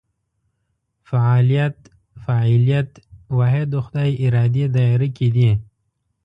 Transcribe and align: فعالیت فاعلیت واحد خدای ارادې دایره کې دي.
فعالیت 1.09 1.75
فاعلیت 2.23 2.89
واحد 3.37 3.69
خدای 3.85 4.11
ارادې 4.25 4.65
دایره 4.77 5.07
کې 5.17 5.27
دي. 5.35 5.49